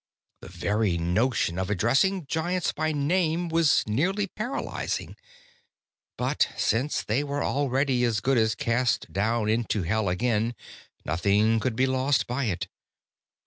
The 0.41 0.47
very 0.49 0.97
notion 0.97 1.59
of 1.59 1.69
addressing 1.69 2.25
Giants 2.25 2.73
by 2.73 2.91
name 2.91 3.49
was 3.49 3.83
nearly 3.85 4.25
paralyzing. 4.25 5.15
But 6.17 6.49
since 6.57 7.03
they 7.03 7.23
were 7.23 7.43
already 7.43 8.03
as 8.03 8.19
good 8.19 8.39
as 8.39 8.55
cast 8.55 9.13
down 9.13 9.47
into 9.47 9.83
Hell 9.83 10.09
again, 10.09 10.55
nothing 11.05 11.59
could 11.59 11.75
be 11.75 11.85
lost 11.85 12.25
by 12.25 12.45
it. 12.45 12.67